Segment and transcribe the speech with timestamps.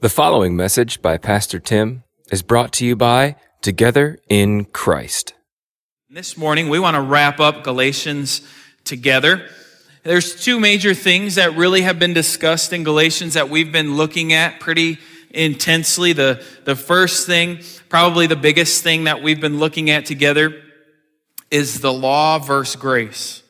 [0.00, 5.32] The following message by Pastor Tim is brought to you by Together in Christ.
[6.10, 8.46] This morning, we want to wrap up Galatians
[8.84, 9.48] together.
[10.02, 14.34] There's two major things that really have been discussed in Galatians that we've been looking
[14.34, 14.98] at pretty
[15.30, 16.12] intensely.
[16.12, 20.62] The, the first thing, probably the biggest thing that we've been looking at together,
[21.50, 23.42] is the law versus grace.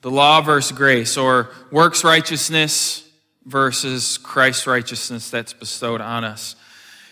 [0.00, 3.05] The law versus grace, or works righteousness
[3.46, 6.56] versus Christ's righteousness that's bestowed on us.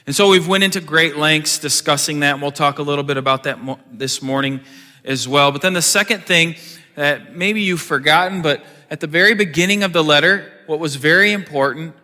[0.06, 3.16] And so we've went into great lengths discussing that, and we'll talk a little bit
[3.16, 4.60] about that mo- this morning
[5.04, 5.50] as well.
[5.52, 6.56] But then the second thing
[6.96, 11.32] that maybe you've forgotten, but at the very beginning of the letter, what was very
[11.32, 11.94] important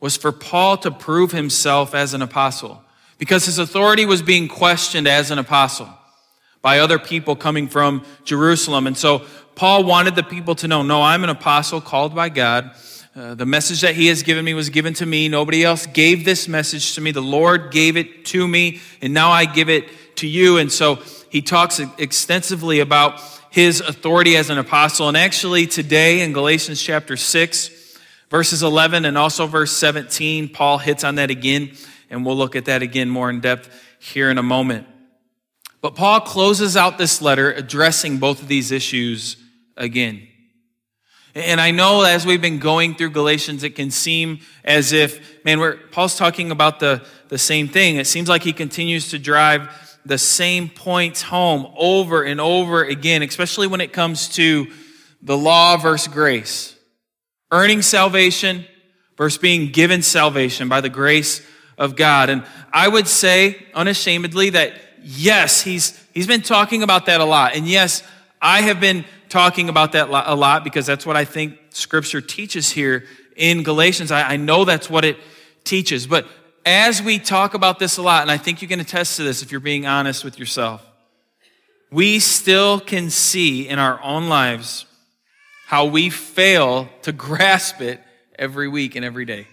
[0.00, 2.82] was for Paul to prove himself as an apostle
[3.18, 5.88] because his authority was being questioned as an apostle
[6.62, 8.86] by other people coming from Jerusalem.
[8.86, 12.70] And so Paul wanted the people to know, no, I'm an apostle called by God.
[13.16, 15.28] Uh, the message that he has given me was given to me.
[15.28, 17.10] Nobody else gave this message to me.
[17.10, 20.58] The Lord gave it to me, and now I give it to you.
[20.58, 20.96] And so
[21.30, 25.08] he talks extensively about his authority as an apostle.
[25.08, 27.98] And actually, today in Galatians chapter 6,
[28.30, 31.72] verses 11 and also verse 17, Paul hits on that again,
[32.10, 34.86] and we'll look at that again more in depth here in a moment.
[35.80, 39.36] But Paul closes out this letter addressing both of these issues
[39.76, 40.27] again.
[41.34, 45.60] And I know as we've been going through Galatians, it can seem as if, man,
[45.60, 47.96] we're, Paul's talking about the, the same thing.
[47.96, 49.68] It seems like he continues to drive
[50.04, 54.66] the same points home over and over again, especially when it comes to
[55.22, 56.74] the law versus grace.
[57.52, 58.64] Earning salvation
[59.16, 62.30] versus being given salvation by the grace of God.
[62.30, 67.54] And I would say unashamedly that yes, he's, he's been talking about that a lot.
[67.54, 68.02] And yes,
[68.40, 72.70] I have been talking about that a lot because that's what I think scripture teaches
[72.70, 73.04] here
[73.36, 74.10] in Galatians.
[74.10, 75.16] I, I know that's what it
[75.64, 76.06] teaches.
[76.06, 76.26] But
[76.64, 79.42] as we talk about this a lot, and I think you can attest to this
[79.42, 80.84] if you're being honest with yourself,
[81.90, 84.84] we still can see in our own lives
[85.66, 88.00] how we fail to grasp it
[88.38, 89.46] every week and every day.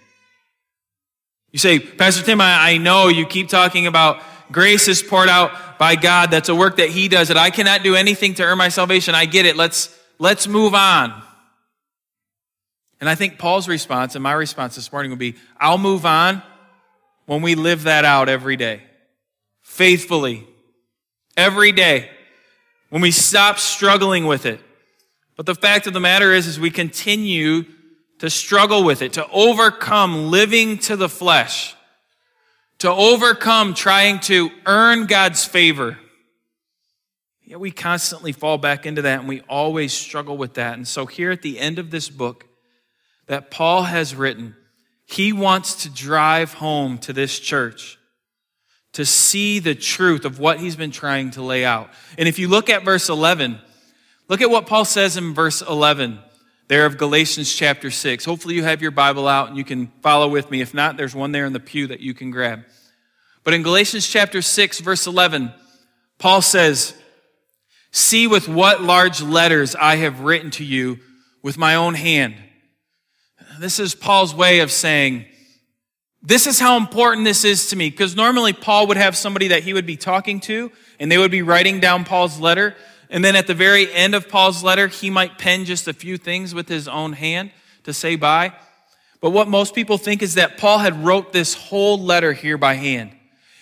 [1.51, 5.77] You say, Pastor Tim, I, I know you keep talking about grace is poured out
[5.77, 6.31] by God.
[6.31, 7.27] That's a work that He does.
[7.29, 9.15] That I cannot do anything to earn my salvation.
[9.15, 9.55] I get it.
[9.55, 11.21] Let's, let's move on.
[12.99, 16.41] And I think Paul's response and my response this morning will be, I'll move on
[17.25, 18.81] when we live that out every day.
[19.61, 20.47] Faithfully.
[21.35, 22.09] Every day.
[22.89, 24.61] When we stop struggling with it.
[25.35, 27.65] But the fact of the matter is, is we continue
[28.19, 31.74] to struggle with it, to overcome living to the flesh
[32.85, 35.97] to overcome trying to earn God's favor.
[37.41, 40.75] Yeah, we constantly fall back into that and we always struggle with that.
[40.75, 42.45] And so, here at the end of this book
[43.25, 44.55] that Paul has written,
[45.03, 47.97] he wants to drive home to this church
[48.93, 51.89] to see the truth of what he's been trying to lay out.
[52.19, 53.57] And if you look at verse 11,
[54.29, 56.19] look at what Paul says in verse 11
[56.67, 58.25] there of Galatians chapter 6.
[58.25, 60.61] Hopefully, you have your Bible out and you can follow with me.
[60.61, 62.63] If not, there's one there in the pew that you can grab.
[63.43, 65.53] But in Galatians chapter 6, verse 11,
[66.17, 66.95] Paul says,
[67.91, 70.99] See with what large letters I have written to you
[71.43, 72.35] with my own hand.
[73.59, 75.25] This is Paul's way of saying,
[76.23, 77.91] This is how important this is to me.
[77.91, 81.31] Because normally Paul would have somebody that he would be talking to, and they would
[81.31, 82.75] be writing down Paul's letter.
[83.09, 86.17] And then at the very end of Paul's letter, he might pen just a few
[86.17, 87.51] things with his own hand
[87.83, 88.53] to say bye.
[89.21, 92.75] But what most people think is that Paul had wrote this whole letter here by
[92.75, 93.11] hand.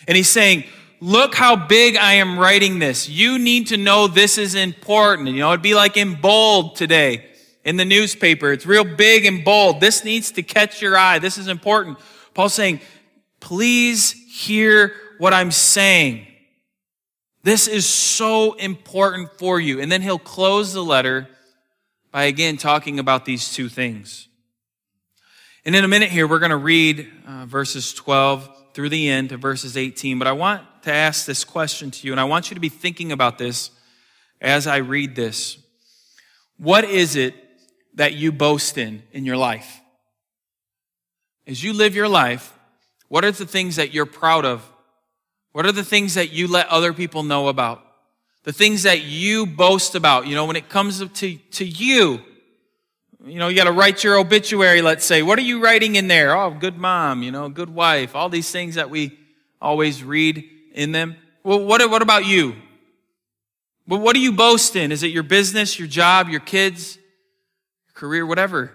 [0.08, 0.66] And he's saying,
[1.00, 3.08] look how big I am writing this.
[3.08, 5.30] You need to know this is important.
[5.30, 7.26] You know, it'd be like in bold today
[7.64, 8.52] in the newspaper.
[8.52, 9.80] It's real big and bold.
[9.80, 11.20] This needs to catch your eye.
[11.20, 11.98] This is important.
[12.34, 12.82] Paul's saying,
[13.40, 16.28] please hear what I'm saying.
[17.44, 19.82] This is so important for you.
[19.82, 21.28] And then he'll close the letter
[22.12, 24.30] by again talking about these two things.
[25.66, 29.30] And in a minute here, we're going to read uh, verses 12 through the end
[29.30, 30.20] to verses 18.
[30.20, 32.70] But I want to ask this question to you, and I want you to be
[32.70, 33.72] thinking about this
[34.42, 35.58] as I read this.
[36.58, 37.36] What is it
[37.96, 39.80] that you boast in in your life?
[41.46, 42.58] As you live your life,
[43.10, 44.68] what are the things that you're proud of
[45.54, 47.86] what are the things that you let other people know about?
[48.44, 52.22] The things that you boast about, you know, when it comes to, to you.
[53.26, 55.24] You know, you got to write your obituary, let's say.
[55.24, 56.36] What are you writing in there?
[56.36, 59.18] Oh, good mom, you know, good wife, all these things that we
[59.62, 61.16] always read in them.
[61.44, 62.56] Well, what, what about you?
[63.88, 64.92] Well, what do you boast in?
[64.92, 66.98] Is it your business, your job, your kids,
[67.94, 68.72] career, whatever?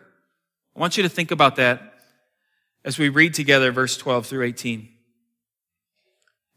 [0.76, 1.82] I want you to think about that
[2.84, 4.88] as we read together verse 12 through 18.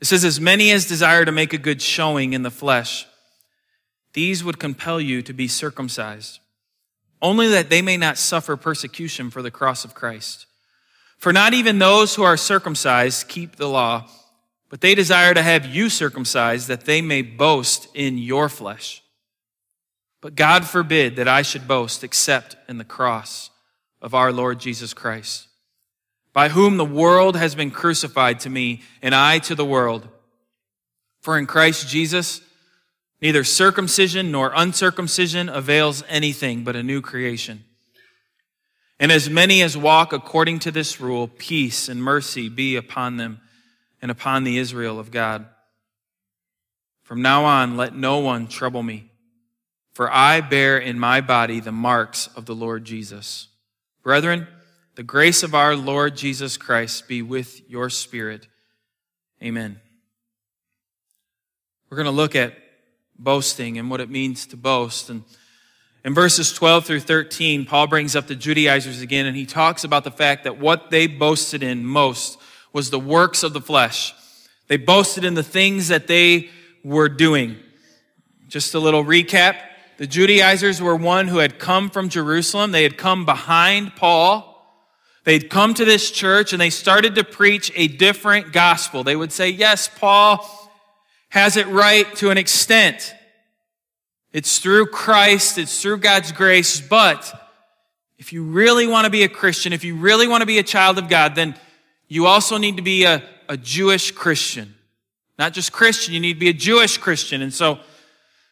[0.02, 3.06] It says, As many as desire to make a good showing in the flesh,
[4.14, 6.40] these would compel you to be circumcised,
[7.22, 10.48] only that they may not suffer persecution for the cross of Christ.
[11.18, 14.10] For not even those who are circumcised keep the law,
[14.70, 19.04] but they desire to have you circumcised that they may boast in your flesh.
[20.20, 23.50] But God forbid that I should boast except in the cross
[24.02, 25.48] of our Lord Jesus Christ,
[26.34, 30.08] by whom the world has been crucified to me and I to the world.
[31.20, 32.42] For in Christ Jesus,
[33.22, 37.64] neither circumcision nor uncircumcision avails anything but a new creation.
[39.00, 43.42] And as many as walk according to this rule, peace and mercy be upon them
[44.02, 45.48] and upon the Israel of God.
[47.04, 49.10] From now on, let no one trouble me,
[49.94, 53.48] for I bear in my body the marks of the Lord Jesus.
[54.02, 54.48] Brethren,
[54.96, 58.48] the grace of our Lord Jesus Christ be with your spirit.
[59.42, 59.80] Amen.
[61.90, 62.54] We're going to look at
[63.18, 65.10] boasting and what it means to boast.
[65.10, 65.24] And
[66.04, 70.04] in verses 12 through 13, Paul brings up the Judaizers again, and he talks about
[70.04, 72.40] the fact that what they boasted in most
[72.74, 74.14] was the works of the flesh.
[74.68, 76.50] They boasted in the things that they
[76.84, 77.58] were doing.
[78.48, 79.58] Just a little recap.
[79.98, 82.72] The Judaizers were one who had come from Jerusalem.
[82.72, 84.51] They had come behind Paul.
[85.24, 89.04] They'd come to this church and they started to preach a different gospel.
[89.04, 90.48] They would say, yes, Paul
[91.30, 93.14] has it right to an extent.
[94.34, 97.34] It's through Christ, it's through God's grace, but
[98.18, 100.64] if you really want to be a Christian, if you really want to be a
[100.64, 101.56] child of God, then
[102.08, 104.76] you also need to be a, a Jewish Christian.
[105.38, 107.42] Not just Christian, you need to be a Jewish Christian.
[107.42, 107.80] And so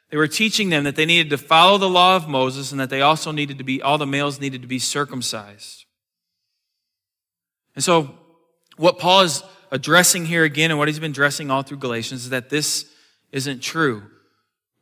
[0.09, 2.89] they were teaching them that they needed to follow the law of Moses and that
[2.89, 5.85] they also needed to be, all the males needed to be circumcised.
[7.75, 8.11] And so
[8.77, 12.29] what Paul is addressing here again and what he's been addressing all through Galatians is
[12.29, 12.85] that this
[13.31, 14.03] isn't true.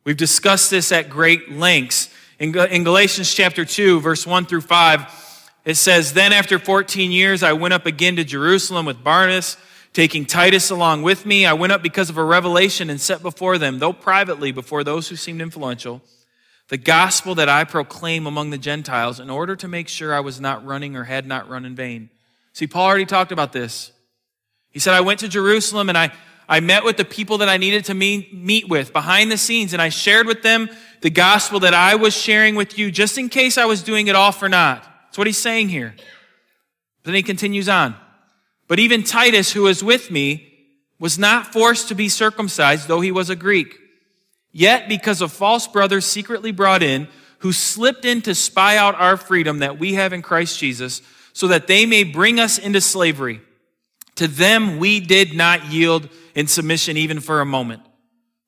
[0.04, 2.08] We've discussed this at great lengths.
[2.38, 7.52] In, Galatians chapter 2, verse 1 through 5, it says, Then after 14 years, I
[7.52, 9.56] went up again to Jerusalem with Barnabas,
[9.92, 11.44] taking Titus along with me.
[11.44, 15.08] I went up because of a revelation and set before them, though privately before those
[15.08, 16.00] who seemed influential,
[16.68, 20.40] the gospel that I proclaim among the Gentiles in order to make sure I was
[20.40, 22.10] not running or had not run in vain.
[22.52, 23.92] See, Paul already talked about this.
[24.70, 26.12] He said, I went to Jerusalem and I
[26.48, 29.74] I met with the people that I needed to meet, meet with behind the scenes,
[29.74, 30.70] and I shared with them
[31.02, 34.16] the gospel that I was sharing with you, just in case I was doing it
[34.16, 34.82] all for naught.
[35.04, 35.94] That's what he's saying here.
[37.04, 37.94] Then he continues on.
[38.66, 40.46] But even Titus, who was with me,
[40.98, 43.78] was not forced to be circumcised, though he was a Greek.
[44.50, 47.08] Yet, because of false brothers secretly brought in,
[47.40, 51.02] who slipped in to spy out our freedom that we have in Christ Jesus,
[51.38, 53.40] so that they may bring us into slavery.
[54.16, 57.80] To them we did not yield in submission even for a moment,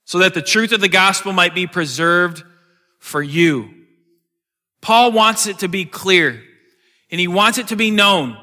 [0.04, 2.42] so that the truth of the gospel might be preserved
[2.98, 3.70] for you.
[4.80, 6.42] Paul wants it to be clear,
[7.12, 8.36] and he wants it to be known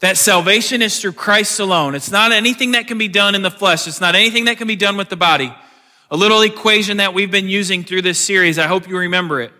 [0.00, 1.94] that salvation is through Christ alone.
[1.94, 3.86] It's not anything that can be done in the flesh.
[3.86, 5.54] It's not anything that can be done with the body.
[6.10, 8.58] A little equation that we've been using through this series.
[8.58, 9.52] I hope you remember it.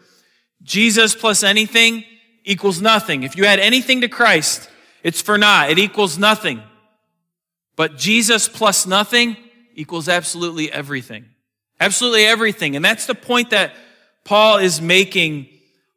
[0.64, 2.02] Jesus plus anything
[2.46, 3.24] equals nothing.
[3.24, 4.70] If you add anything to Christ,
[5.02, 5.68] it's for naught.
[5.70, 6.62] It equals nothing.
[7.74, 9.36] But Jesus plus nothing
[9.74, 11.26] equals absolutely everything.
[11.78, 12.74] Absolutely everything.
[12.76, 13.74] And that's the point that
[14.24, 15.48] Paul is making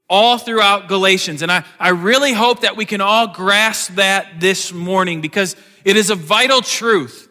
[0.09, 1.41] all throughout Galatians.
[1.41, 5.95] And I, I really hope that we can all grasp that this morning because it
[5.95, 7.27] is a vital truth.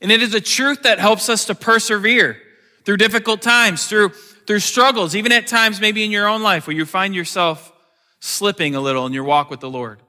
[0.00, 2.40] And it is a truth that helps us to persevere
[2.84, 4.10] through difficult times, through,
[4.46, 7.72] through struggles, even at times maybe in your own life where you find yourself
[8.20, 10.00] slipping a little in your walk with the Lord.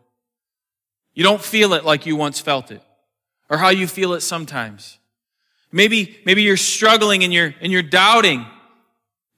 [1.13, 2.81] You don't feel it like you once felt it
[3.49, 4.99] or how you feel it sometimes.
[5.71, 8.45] Maybe, maybe you're struggling and you're, and you're doubting.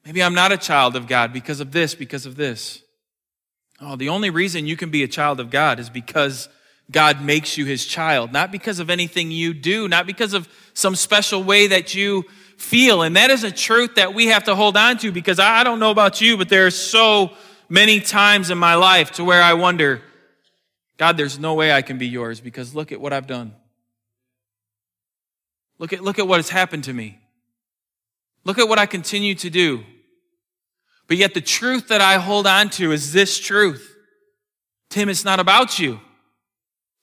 [0.05, 2.81] Maybe I'm not a child of God because of this, because of this.
[3.79, 6.49] Oh, the only reason you can be a child of God is because
[6.91, 10.95] God makes you his child, not because of anything you do, not because of some
[10.95, 12.25] special way that you
[12.57, 13.01] feel.
[13.01, 15.79] And that is a truth that we have to hold on to because I don't
[15.79, 17.31] know about you, but there are so
[17.71, 20.01] many times in my life to where I wonder,
[20.97, 23.55] God, there's no way I can be yours because look at what I've done.
[25.79, 27.19] Look at, look at what has happened to me.
[28.43, 29.85] Look at what I continue to do.
[31.07, 33.95] But yet the truth that I hold on to is this truth.
[34.89, 35.99] Tim, it's not about you.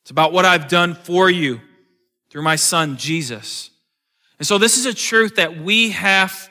[0.03, 1.63] It's about what I've done for you
[2.29, 3.71] through my son, Jesus.
[4.39, 6.51] And so this is a truth that we have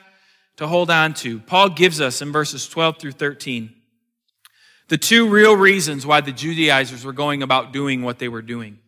[0.56, 1.38] to hold on to.
[1.38, 3.76] Paul gives us in verses 12 through 13
[4.88, 8.78] The two real reasons why the Judaizers were going about doing what they were doing.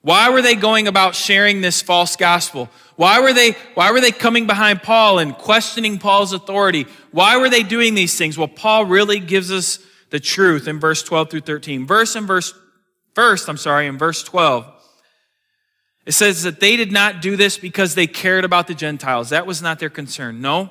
[0.00, 2.68] Why were they going about sharing this false gospel?
[2.96, 6.86] Why were they, why were they coming behind Paul and questioning Paul's authority?
[7.10, 8.36] Why were they doing these things?
[8.36, 9.78] Well, Paul really gives us
[10.10, 11.86] the truth in verse 12 through 13.
[11.86, 12.54] Verse and verse,
[13.14, 14.70] first, I'm sorry, in verse 12,
[16.06, 19.30] it says that they did not do this because they cared about the Gentiles.
[19.30, 20.42] That was not their concern.
[20.42, 20.70] No.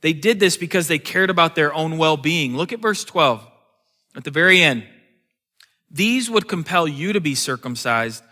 [0.00, 2.56] They did this because they cared about their own well-being.
[2.56, 3.46] Look at verse 12
[4.16, 4.84] at the very end.
[5.90, 8.22] These would compel you to be circumcised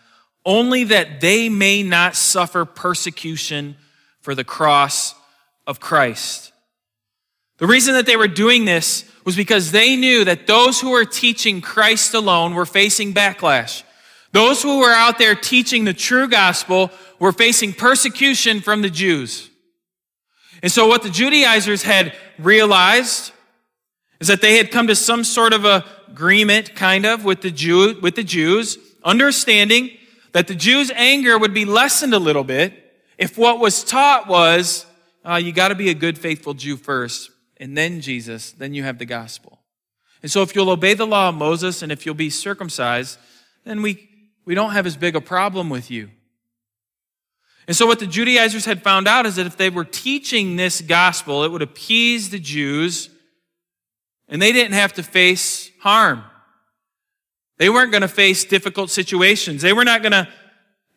[0.45, 3.77] only that they may not suffer persecution
[4.21, 5.15] for the cross
[5.67, 6.53] of Christ.
[7.59, 11.05] The reason that they were doing this was because they knew that those who were
[11.05, 13.83] teaching Christ alone were facing backlash.
[14.33, 19.51] Those who were out there teaching the true gospel were facing persecution from the Jews.
[20.63, 23.33] And so what the Judaizers had realized
[24.21, 27.51] is that they had come to some sort of a agreement, kind of, with the
[27.51, 29.91] Jew, with the Jews, understanding
[30.33, 32.75] that the Jews' anger would be lessened a little bit
[33.17, 34.87] if what was taught was,
[35.25, 38.83] uh, you got to be a good, faithful Jew first, and then Jesus, then you
[38.83, 39.61] have the gospel.
[40.23, 43.19] And so if you'll obey the law of Moses and if you'll be circumcised,
[43.65, 44.09] then we,
[44.47, 46.11] we don't have as big a problem with you.
[47.69, 50.81] And so what the Judaizers had found out is that if they were teaching this
[50.81, 53.10] gospel, it would appease the Jews
[54.31, 56.25] and they didn't have to face harm.
[57.59, 59.61] They weren't going to face difficult situations.
[59.61, 60.29] They were not going to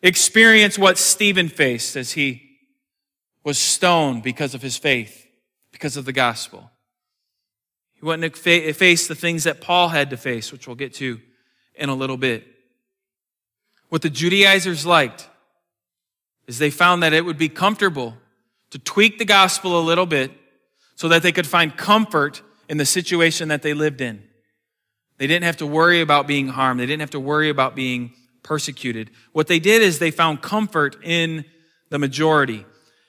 [0.02, 2.42] experience what Stephen faced as he
[3.42, 5.26] was stoned because of his faith,
[5.72, 6.70] because of the gospel.
[7.94, 11.20] He wouldn't face the things that Paul had to face, which we'll get to
[11.74, 12.46] in a little bit.
[13.88, 15.28] What the Judaizers liked
[16.46, 18.14] is they found that it would be comfortable
[18.70, 20.30] to tweak the gospel a little bit
[20.96, 24.22] so that they could find comfort in the situation that they lived in.
[25.18, 26.80] They didn't have to worry about being harmed.
[26.80, 29.10] They didn't have to worry about being persecuted.
[29.32, 31.44] What they did is they found comfort in
[31.90, 32.66] the majority.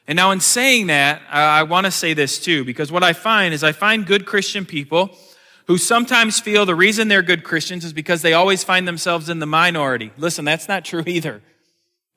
[0.07, 3.53] And now, in saying that, I want to say this too, because what I find
[3.53, 5.17] is I find good Christian people
[5.65, 9.39] who sometimes feel the reason they're good Christians is because they always find themselves in
[9.39, 10.11] the minority.
[10.17, 11.41] Listen, that's not true either.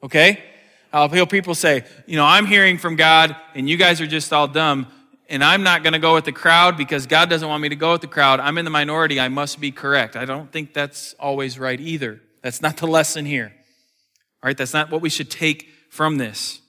[0.03, 0.43] Okay?
[0.93, 4.33] I'll hear people say, you know, I'm hearing from God and you guys are just
[4.33, 4.87] all dumb
[5.29, 7.77] and I'm not going to go with the crowd because God doesn't want me to
[7.77, 8.41] go with the crowd.
[8.41, 9.21] I'm in the minority.
[9.21, 10.17] I must be correct.
[10.17, 12.21] I don't think that's always right either.
[12.43, 13.53] That's not the lesson here.
[14.43, 16.61] All right, that's not what we should take from this.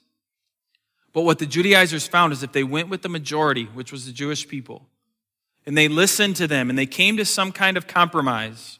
[1.12, 4.12] But what the Judaizers found is if they went with the majority, which was the
[4.12, 4.86] Jewish people,
[5.64, 8.78] and they listened to them and they came to some kind of compromise,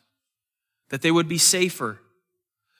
[0.90, 2.00] that they would be safer,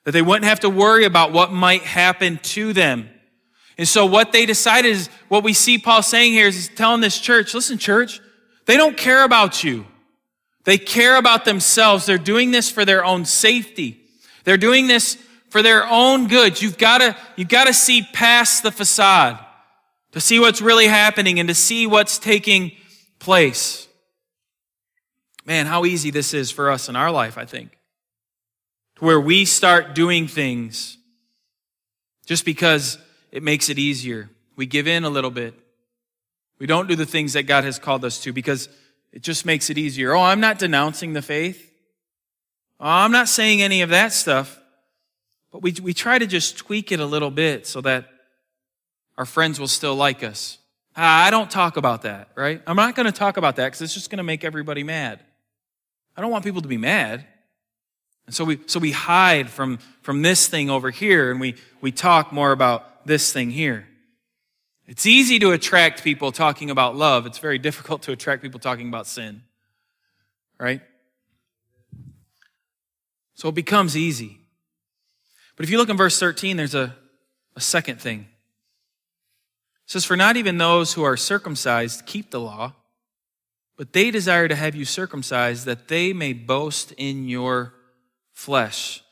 [0.05, 3.09] that they wouldn't have to worry about what might happen to them
[3.81, 7.01] and so what they decided is what we see Paul saying here is he's telling
[7.01, 8.21] this church, listen, church,
[8.67, 9.87] they don't care about you.
[10.65, 12.05] They care about themselves.
[12.05, 14.03] They're doing this for their own safety.
[14.45, 15.17] They're doing this
[15.49, 16.61] for their own good.
[16.61, 19.43] You've got to, you've got to see past the facade
[20.13, 22.73] to see what's really happening and to see what's taking
[23.19, 23.89] place.
[25.47, 27.79] Man, how easy this is for us in our life, I think.
[28.97, 30.99] To where we start doing things
[32.27, 32.99] just because
[33.33, 34.31] it makes it easier.
[34.57, 35.55] We give in a little bit.
[36.59, 38.69] We don't do the things that God has called us to because
[39.13, 40.15] it just makes it easier.
[40.15, 41.73] Oh, I'm not denouncing the faith.
[42.79, 44.61] Oh, I'm not saying any of that stuff.
[45.51, 48.09] But we, we try to just tweak it a little bit so that
[49.17, 50.59] our friends will still like us.
[50.97, 52.63] Ah, I don't talk about that, right?
[52.67, 55.21] I'm not going to talk about that because it's just going to make everybody mad.
[56.17, 57.25] I don't want people to be mad.
[58.27, 61.91] And so we, so we hide from, from this thing over here and we, we
[61.91, 63.87] talk more about this thing here.
[64.87, 67.25] It's easy to attract people talking about love.
[67.27, 69.43] It's very difficult to attract people talking about sin.
[70.59, 70.83] Right?
[73.35, 74.41] So it becomes easy.
[75.57, 76.97] But if you look in verse 13, there's a,
[77.55, 78.21] a second thing.
[78.21, 78.27] It
[79.87, 82.75] says, For not even those who are circumcised keep the law,
[83.77, 87.75] but they desire to have you circumcised that they may boast in your
[88.33, 89.03] flesh.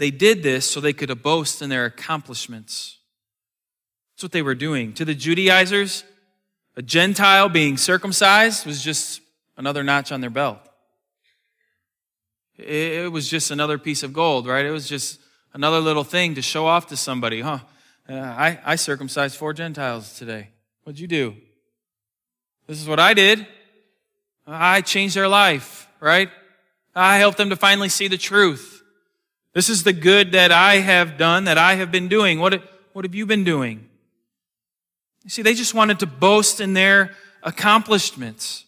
[0.00, 2.96] They did this so they could boast in their accomplishments.
[4.14, 4.94] That's what they were doing.
[4.94, 6.04] To the Judaizers,
[6.74, 9.20] a Gentile being circumcised was just
[9.58, 10.58] another notch on their belt.
[12.56, 14.64] It was just another piece of gold, right?
[14.64, 15.20] It was just
[15.52, 17.42] another little thing to show off to somebody.
[17.42, 17.58] Huh?
[18.08, 20.48] Uh, I, I circumcised four Gentiles today.
[20.84, 21.36] What'd you do?
[22.66, 23.46] This is what I did.
[24.46, 26.30] I changed their life, right?
[26.94, 28.79] I helped them to finally see the truth.
[29.52, 32.38] This is the good that I have done, that I have been doing.
[32.38, 33.88] What, what have you been doing?
[35.24, 38.64] You see, they just wanted to boast in their accomplishments.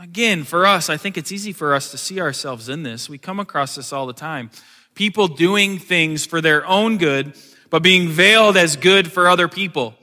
[0.00, 3.08] Again, for us, I think it's easy for us to see ourselves in this.
[3.08, 4.50] We come across this all the time.
[4.94, 7.34] People doing things for their own good,
[7.68, 9.94] but being veiled as good for other people.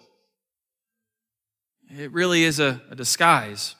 [1.89, 3.75] It really is a, a disguise.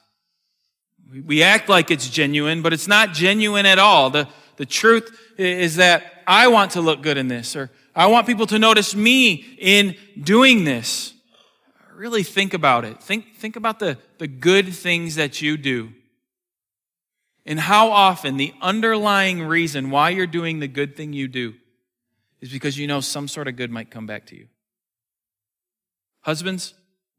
[1.11, 4.09] We, we act like it's genuine, but it's not genuine at all.
[4.09, 8.27] The, the truth is that I want to look good in this, or I want
[8.27, 11.13] people to notice me in doing this.
[11.95, 13.01] Really think about it.
[13.01, 15.93] Think, think about the, the good things that you do.
[17.45, 21.53] And how often the underlying reason why you're doing the good thing you do
[22.41, 24.47] is because you know some sort of good might come back to you.
[26.21, 26.73] Husbands,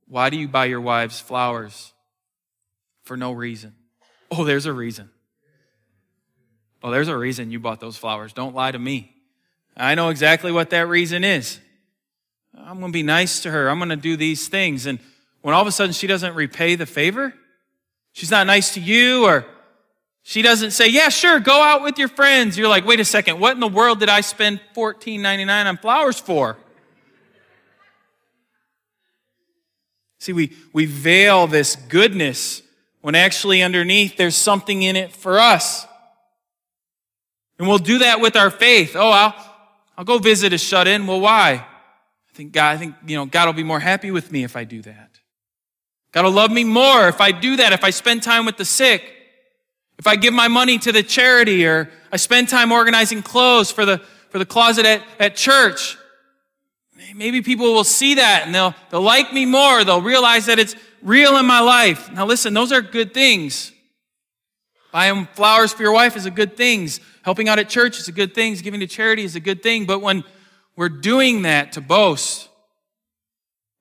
[0.06, 1.92] why do you buy your wives flowers?
[3.04, 3.74] For no reason.
[4.30, 5.10] Oh, there's a reason.
[6.82, 8.32] Oh, there's a reason you bought those flowers.
[8.32, 9.14] Don't lie to me.
[9.76, 11.60] I know exactly what that reason is.
[12.56, 13.68] I'm going to be nice to her.
[13.68, 14.86] I'm going to do these things.
[14.86, 14.98] And
[15.42, 17.32] when all of a sudden she doesn't repay the favor,
[18.12, 19.46] she's not nice to you, or
[20.22, 22.58] she doesn't say, Yeah, sure, go out with your friends.
[22.58, 26.18] You're like, Wait a second, what in the world did I spend $14.99 on flowers
[26.18, 26.56] for?
[30.20, 32.62] See, we, we veil this goodness
[33.00, 35.86] when actually underneath there's something in it for us.
[37.58, 38.94] And we'll do that with our faith.
[38.94, 39.34] Oh, I'll,
[39.96, 41.06] I'll go visit a shut in.
[41.06, 41.52] Well, why?
[41.54, 44.56] I think God, I think, you know, God will be more happy with me if
[44.56, 45.18] I do that.
[46.12, 48.64] God will love me more if I do that, if I spend time with the
[48.64, 49.12] sick,
[49.98, 53.84] if I give my money to the charity, or I spend time organizing clothes for
[53.84, 53.98] the,
[54.30, 55.98] for the closet at, at church.
[57.14, 59.84] Maybe people will see that and they'll, they'll like me more.
[59.84, 62.10] They'll realize that it's real in my life.
[62.12, 63.72] Now listen, those are good things.
[64.98, 66.90] Buying flowers for your wife is a good thing.
[67.22, 68.54] Helping out at church is a good thing.
[68.54, 69.86] Giving to charity is a good thing.
[69.86, 70.24] But when
[70.74, 72.48] we're doing that to boast,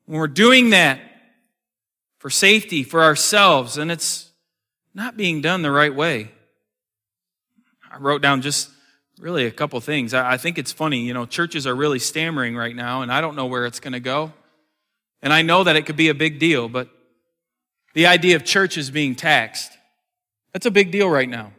[0.05, 0.99] when we're doing that
[2.19, 4.29] for safety, for ourselves, and it's
[4.93, 6.29] not being done the right way.
[7.91, 8.69] I wrote down just
[9.17, 10.13] really a couple things.
[10.13, 13.35] I, think it's funny, you know, churches are really stammering right now, and I don't
[13.35, 14.33] know where it's going to go.
[15.23, 16.89] And I know that it could be a big deal, but
[17.95, 19.71] the idea of churches being taxed,
[20.57, 21.51] that's a big deal right now.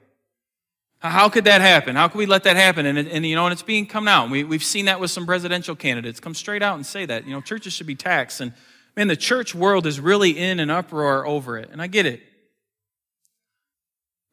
[0.98, 1.94] How could that happen?
[1.94, 2.84] How could we let that happen?
[2.84, 4.28] And, and you know, and it's being come out.
[4.28, 7.30] We, we've seen that with some presidential candidates come straight out and say that, you
[7.30, 8.40] know, churches should be taxed.
[8.40, 8.52] And
[8.96, 11.68] man, the church world is really in an uproar over it.
[11.70, 12.20] And I get it.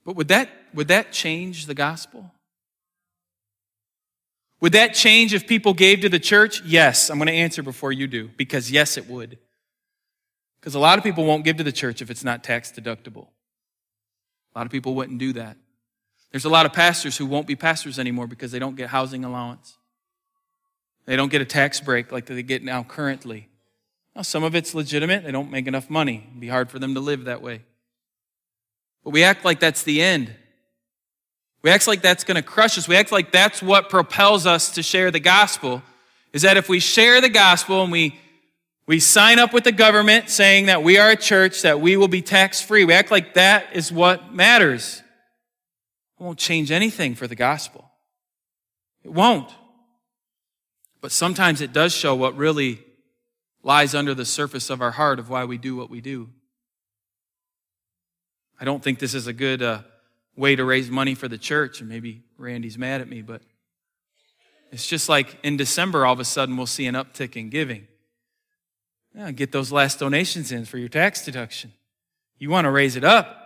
[0.03, 2.31] But would that, would that change the gospel?
[4.61, 6.63] Would that change if people gave to the church?
[6.65, 7.11] Yes.
[7.11, 9.37] I'm going to answer before you do, because yes, it would.
[10.59, 13.27] Because a lot of people won't give to the church if it's not tax deductible.
[14.55, 15.57] A lot of people wouldn't do that.
[16.31, 19.25] There's a lot of pastors who won't be pastors anymore because they don't get housing
[19.25, 19.77] allowance.
[21.05, 23.49] They don't get a tax break like they get now currently.
[24.15, 25.23] Now, some of it's legitimate.
[25.23, 26.25] They don't make enough money.
[26.29, 27.61] It'd be hard for them to live that way.
[29.03, 30.33] But we act like that's the end.
[31.61, 32.87] We act like that's going to crush us.
[32.87, 35.83] We act like that's what propels us to share the gospel.
[36.31, 38.19] Is that if we share the gospel and we,
[38.87, 42.07] we sign up with the government saying that we are a church, that we will
[42.07, 45.01] be tax free, we act like that is what matters.
[46.19, 47.89] It won't change anything for the gospel.
[49.03, 49.49] It won't.
[51.01, 52.79] But sometimes it does show what really
[53.63, 56.29] lies under the surface of our heart of why we do what we do.
[58.59, 59.81] I don't think this is a good uh,
[60.35, 63.41] way to raise money for the church, and maybe Randy's mad at me, but
[64.71, 67.87] it's just like in December, all of a sudden, we'll see an uptick in giving.
[69.15, 71.71] Yeah, get those last donations in for your tax deduction.
[72.37, 73.41] You want to raise it up.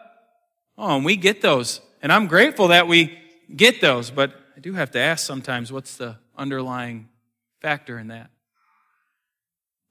[0.77, 1.79] Oh, and we get those.
[2.01, 3.17] And I'm grateful that we
[3.55, 7.09] get those, but I do have to ask sometimes what's the underlying
[7.61, 8.31] factor in that?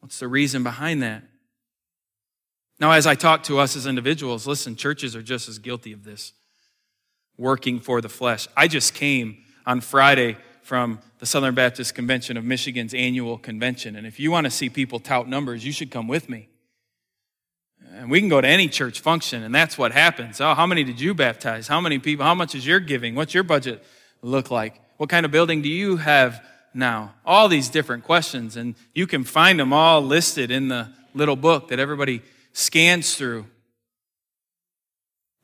[0.01, 1.23] What's the reason behind that?
[2.81, 6.05] Now, as I talk to us as individuals, listen, churches are just as guilty of
[6.05, 6.33] this,
[7.37, 8.49] working for the flesh.
[8.57, 10.39] I just came on Friday
[10.69, 13.97] from the Southern Baptist Convention of Michigan's annual convention.
[13.97, 16.51] And if you want to see people tout numbers, you should come with me.
[17.95, 20.43] And we can go to any church function, and that's what happens.
[20.43, 21.69] Oh, how many did you baptize?
[21.69, 22.27] How many people?
[22.27, 23.15] How much is your giving?
[23.15, 23.83] What's your budget
[24.21, 24.79] look like?
[24.99, 27.15] What kind of building do you have now?
[27.25, 31.69] All these different questions, and you can find them all listed in the little book
[31.69, 32.21] that everybody
[32.53, 33.47] scans through.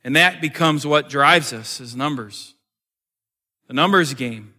[0.05, 2.55] And that becomes what drives us as numbers.
[3.69, 4.54] The numbers game.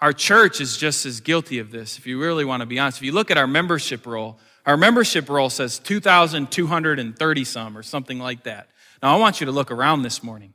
[0.00, 2.98] Our church is just as guilty of this, if you really want to be honest.
[2.98, 8.18] If you look at our membership roll, our membership roll says 2,230 some or something
[8.18, 8.68] like that.
[9.02, 10.52] Now, I want you to look around this morning.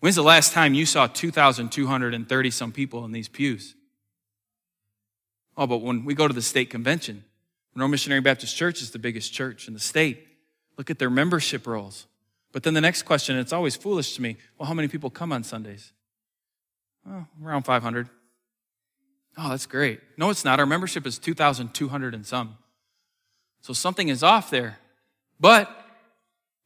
[0.00, 3.74] When's the last time you saw 2,230 some people in these pews?
[5.56, 7.24] Oh, but when we go to the state convention,
[7.74, 10.26] Monroe Missionary Baptist Church is the biggest church in the state.
[10.78, 12.06] Look at their membership rolls.
[12.52, 14.38] But then the next question, it's always foolish to me.
[14.56, 15.92] Well, how many people come on Sundays?
[17.08, 18.08] Oh, around 500.
[19.38, 20.00] Oh, that's great.
[20.16, 20.60] No, it's not.
[20.60, 22.58] Our membership is 2,200 and some.
[23.60, 24.78] So something is off there.
[25.38, 25.70] But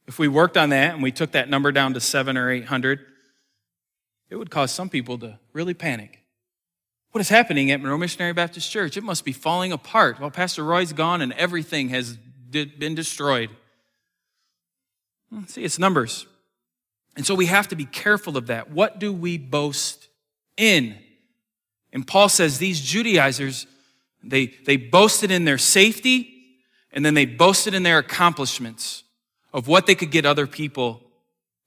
[0.07, 2.99] if we worked on that and we took that number down to seven or 800,
[4.29, 6.19] it would cause some people to really panic.
[7.11, 8.97] What is happening at Monroe Missionary Baptist Church?
[8.97, 10.19] It must be falling apart.
[10.19, 12.17] Well, Pastor Roy's gone and everything has
[12.51, 13.49] been destroyed.
[15.29, 16.25] Hmm, see, it's numbers.
[17.15, 18.69] And so we have to be careful of that.
[18.69, 20.09] What do we boast
[20.57, 20.97] in?
[21.91, 23.67] And Paul says these Judaizers,
[24.23, 26.31] they, they boasted in their safety
[26.91, 29.03] and then they boasted in their accomplishments
[29.53, 31.01] of what they could get other people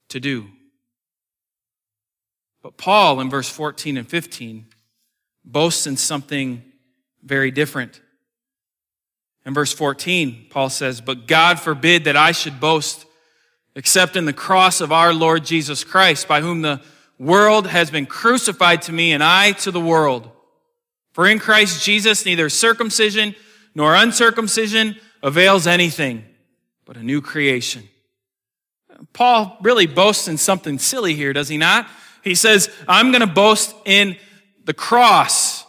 [0.09, 0.47] to do.
[2.61, 4.65] But Paul in verse 14 and 15
[5.45, 6.63] boasts in something
[7.23, 8.01] very different.
[9.45, 13.05] In verse 14, Paul says, But God forbid that I should boast
[13.75, 16.81] except in the cross of our Lord Jesus Christ, by whom the
[17.19, 20.29] world has been crucified to me and I to the world.
[21.11, 23.35] For in Christ Jesus, neither circumcision
[23.75, 26.23] nor uncircumcision avails anything,
[26.85, 27.83] but a new creation.
[29.13, 31.87] Paul really boasts in something silly here, does he not?
[32.23, 34.17] He says, I'm going to boast in
[34.65, 35.65] the cross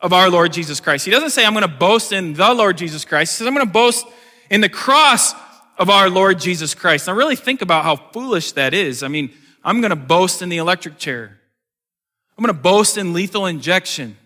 [0.00, 1.04] of our Lord Jesus Christ.
[1.04, 3.32] He doesn't say, I'm going to boast in the Lord Jesus Christ.
[3.32, 4.06] He says, I'm going to boast
[4.50, 5.34] in the cross
[5.78, 7.06] of our Lord Jesus Christ.
[7.06, 9.02] Now, really think about how foolish that is.
[9.02, 9.32] I mean,
[9.64, 11.38] I'm going to boast in the electric chair.
[12.36, 14.16] I'm going to boast in lethal injection.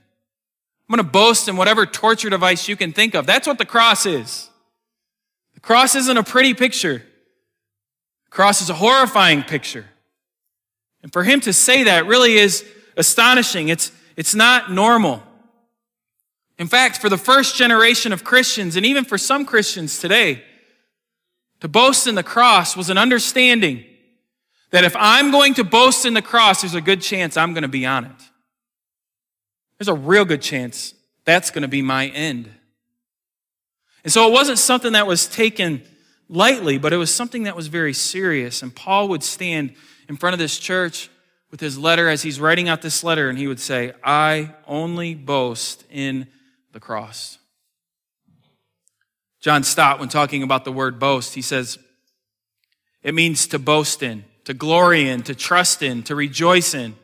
[0.89, 3.27] I'm going to boast in whatever torture device you can think of.
[3.27, 4.49] That's what the cross is.
[5.55, 6.99] The cross isn't a pretty picture.
[8.25, 9.87] The cross is a horrifying picture.
[11.03, 12.65] And for him to say that really is
[12.97, 13.69] astonishing.
[13.69, 15.23] It's, it's not normal.
[16.59, 20.43] In fact, for the first generation of Christians, and even for some Christians today,
[21.61, 23.85] to boast in the cross was an understanding
[24.71, 27.63] that if I'm going to boast in the cross, there's a good chance I'm going
[27.63, 28.23] to be on it.
[29.79, 32.51] There's a real good chance that's going to be my end.
[34.05, 35.83] And so it wasn't something that was taken
[36.29, 38.63] lightly, but it was something that was very serious.
[38.63, 39.75] And Paul would stand
[40.09, 41.11] in front of this church
[41.51, 45.15] with his letter as he's writing out this letter, and he would say, I only
[45.15, 46.27] boast in
[46.73, 47.39] the cross.
[49.41, 51.79] John Stott, when talking about the word boast, he says,
[53.03, 56.95] it means to boast in, to glory in, to trust in, to rejoice in,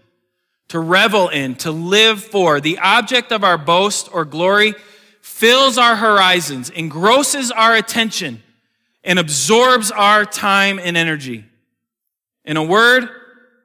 [0.68, 2.60] to revel in, to live for.
[2.60, 4.74] The object of our boast or glory
[5.20, 8.42] fills our horizons, engrosses our attention,
[9.04, 11.44] and absorbs our time and energy.
[12.44, 13.08] In a word,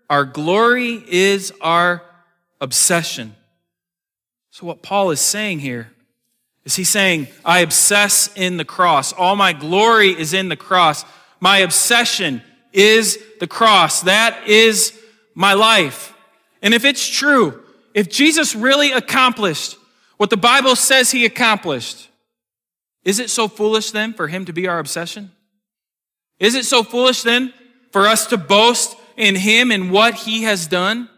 [0.09, 2.01] our glory is our
[2.59, 3.35] obsession.
[4.49, 5.91] So, what Paul is saying here
[6.65, 9.13] is he saying, I obsess in the cross.
[9.13, 11.05] All my glory is in the cross.
[11.39, 12.41] My obsession
[12.73, 14.01] is the cross.
[14.01, 14.97] That is
[15.33, 16.13] my life.
[16.61, 19.77] And if it's true, if Jesus really accomplished
[20.17, 22.09] what the Bible says he accomplished,
[23.03, 25.31] is it so foolish then for him to be our obsession?
[26.39, 27.53] Is it so foolish then
[27.91, 31.09] for us to boast in him and what he has done?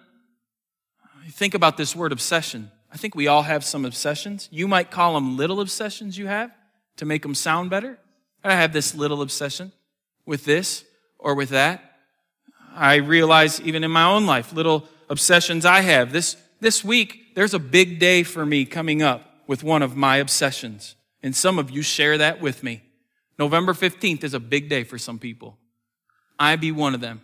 [1.32, 2.72] Think about this word obsession.
[2.92, 4.50] I think we all have some obsessions.
[4.52, 6.52] You might call them little obsessions you have
[6.98, 7.98] to make them sound better.
[8.44, 9.72] I have this little obsession
[10.26, 10.84] with this
[11.20, 11.84] or with that.
[12.74, 16.12] I realize even in my own life, little obsessions I have.
[16.12, 20.18] This, this week, there's a big day for me coming up with one of my
[20.18, 20.96] obsessions.
[21.22, 22.82] And some of you share that with me.
[23.38, 25.58] November 15th is a big day for some people.
[26.38, 27.22] I be one of them.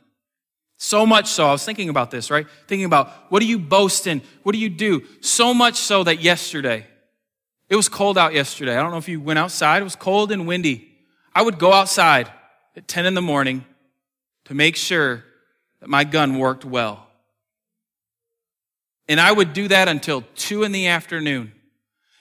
[0.78, 2.48] So much so, I was thinking about this, right?
[2.68, 4.22] Thinking about what do you boast in?
[4.44, 5.04] What do you do?
[5.22, 6.86] So much so that yesterday,
[7.70, 8.76] it was cold out yesterday.
[8.76, 9.82] I don't know if you went outside.
[9.82, 10.92] It was cold and windy.
[11.34, 12.30] I would go outside
[12.76, 13.66] at 10 in the morning
[14.46, 15.24] to make sure
[15.80, 17.08] that my gun worked well.
[19.08, 21.52] And I would do that until 2 in the afternoon.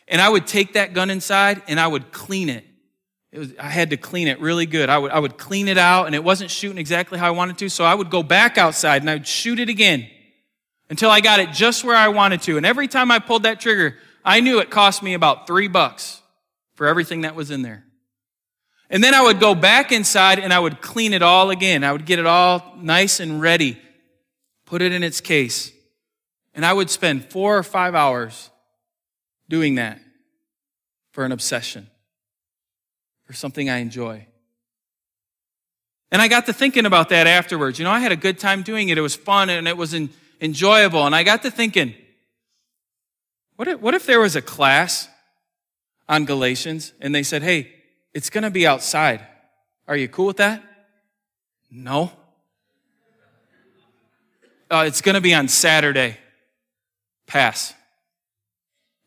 [0.07, 2.65] And I would take that gun inside and I would clean it
[3.35, 4.89] it was, I had to clean it really good.
[4.89, 7.59] I would, I would clean it out and it wasn't shooting exactly how I wanted
[7.59, 7.69] to.
[7.69, 10.09] So I would go back outside and I would shoot it again
[10.89, 12.57] until I got it just where I wanted to.
[12.57, 16.23] And every time I pulled that trigger, I knew it cost me about three bucks
[16.75, 17.84] for everything that was in there.
[18.91, 21.85] And then I would go back inside and I would clean it all again.
[21.85, 23.79] I would get it all nice and ready,
[24.67, 25.73] put it in its case.
[26.55, 28.51] And I would spend four or five hours
[29.49, 30.01] doing that
[31.13, 31.89] for an obsession
[33.25, 34.27] for something I enjoy.
[36.13, 37.79] And I got to thinking about that afterwards.
[37.79, 38.99] You know, I had a good time doing it.
[38.99, 39.95] It was fun and it was
[40.41, 41.07] enjoyable.
[41.07, 41.95] And I got to thinking,
[43.57, 45.09] what if, what if there was a class
[46.09, 47.73] on Galatians and they said, hey,
[48.15, 49.21] it's going to be outside.
[49.87, 50.63] Are you cool with that?
[51.71, 52.13] No.
[54.71, 56.17] uh, it's going to be on Saturday.
[57.27, 57.75] Pass.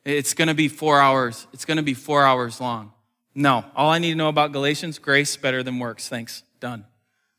[0.04, 1.48] It's going to be four hours.
[1.54, 2.92] It's going to be four hours long.
[3.34, 3.66] No.
[3.76, 6.10] All I need to know about Galatians, grace better than works.
[6.10, 6.44] Thanks.
[6.60, 6.86] Done.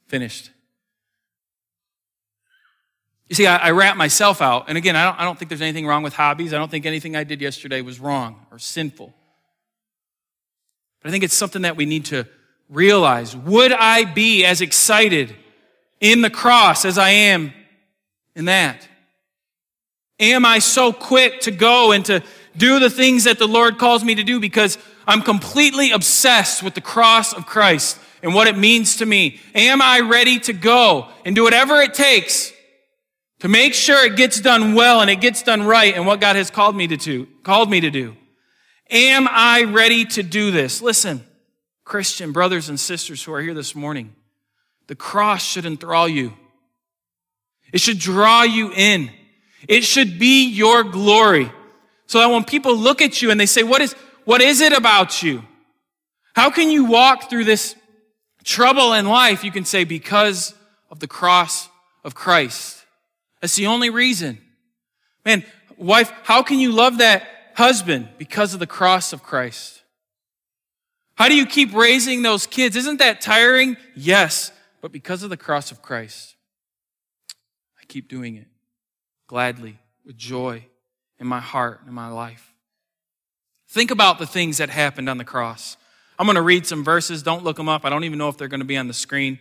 [0.07, 0.51] Finished.
[3.29, 4.67] You see, I, I wrap myself out.
[4.69, 6.55] And again, I don't, I don't think there's anything wrong with hobbies.
[6.55, 9.15] I don't think anything I did yesterday was wrong or sinful.
[11.03, 12.27] But I think it's something that we need to
[12.69, 13.37] realize.
[13.37, 15.35] Would I be as excited
[16.01, 17.53] in the cross as I am
[18.35, 18.87] in that?
[20.21, 22.23] Am I so quick to go and to
[22.57, 26.75] do the things that the Lord calls me to do because I'm completely obsessed with
[26.75, 29.41] the cross of Christ and what it means to me?
[29.55, 32.53] Am I ready to go and do whatever it takes
[33.39, 36.35] to make sure it gets done well and it gets done right and what God
[36.35, 38.17] has called me to do, called me to do?
[38.91, 40.81] Am I ready to do this?
[40.81, 41.25] Listen,
[41.85, 44.15] Christian brothers and sisters who are here this morning,
[44.87, 46.33] the cross should enthrall you.
[47.73, 49.11] It should draw you in.
[49.69, 51.53] It should be your glory.
[52.07, 53.93] So that when people look at you and they say, what is,
[54.25, 55.45] what is it about you?
[56.35, 57.75] How can you walk through this
[58.45, 59.45] trouble in life?
[59.45, 60.55] You can say, because
[60.91, 61.69] of the cross
[62.05, 62.85] of Christ.
[63.41, 64.39] That's the only reason.
[65.25, 65.45] Man,
[65.77, 69.83] wife, how can you love that husband because of the cross of Christ?
[71.17, 72.77] How do you keep raising those kids?
[72.77, 73.77] Isn't that tiring?
[73.97, 76.37] Yes, but because of the cross of Christ,
[77.81, 78.47] I keep doing it
[79.27, 80.65] gladly, with joy
[81.19, 82.55] in my heart, in my life.
[83.69, 85.77] Think about the things that happened on the cross.
[86.17, 87.25] I'm going to read some verses.
[87.25, 87.85] Don't look them up.
[87.85, 89.39] I don't even know if they're going to be on the screen.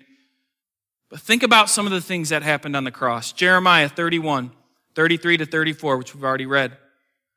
[1.10, 3.32] But think about some of the things that happened on the cross.
[3.32, 4.52] Jeremiah 31,
[4.96, 6.76] 33 to 34, which we've already read.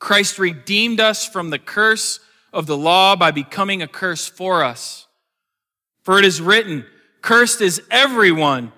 [0.00, 2.18] Christ redeemed us from the curse
[2.52, 5.06] of the law by becoming a curse for us.
[6.02, 6.86] For it is written,
[7.20, 8.72] Cursed is everyone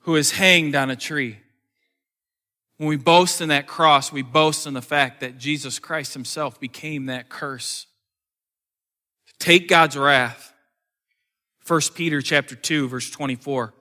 [0.00, 1.38] who is hanged on a tree.
[2.76, 6.60] When we boast in that cross, we boast in the fact that Jesus Christ himself
[6.60, 7.86] became that curse.
[9.38, 10.52] Take God's wrath.
[11.66, 13.72] 1 Peter chapter 2 verse 24.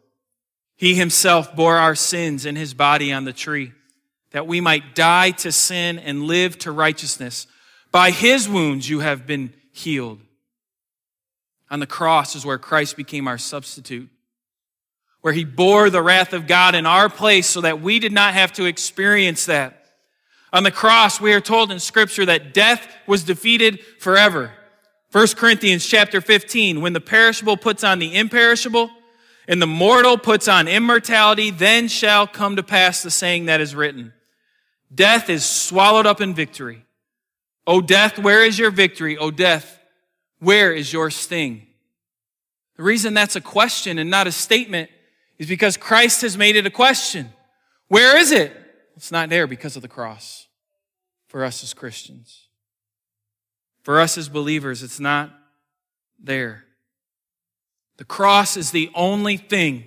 [0.77, 3.73] He himself bore our sins in his body on the tree
[4.35, 7.47] that we might die to sin and live to righteousness.
[7.89, 10.19] By his wounds you have been healed.
[11.71, 14.09] On the cross is where Christ became our substitute
[15.25, 18.35] where he bore the wrath of God in our place so that we did not
[18.35, 19.87] have to experience that.
[20.53, 24.51] On the cross, we are told in scripture that death was defeated forever.
[25.13, 28.91] 1 Corinthians chapter 15, when the perishable puts on the imperishable
[29.47, 33.73] and the mortal puts on immortality, then shall come to pass the saying that is
[33.73, 34.13] written.
[34.95, 36.85] Death is swallowed up in victory.
[37.67, 39.17] O death, where is your victory?
[39.17, 39.79] O death,
[40.39, 41.67] where is your sting?
[42.77, 44.89] The reason that's a question and not a statement
[45.37, 47.33] is because Christ has made it a question.
[47.87, 48.55] Where is it?
[48.95, 50.47] It's not there because of the cross
[51.27, 52.47] for us as Christians.
[53.83, 55.31] For us as believers, it's not
[56.21, 56.63] there.
[57.97, 59.85] The cross is the only thing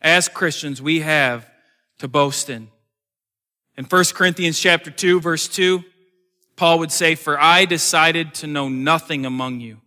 [0.00, 1.48] as Christians we have
[1.98, 2.68] to boast in.
[3.80, 5.82] In 1 Corinthians chapter 2 verse 2,
[6.54, 9.80] Paul would say, "For I decided to know nothing among you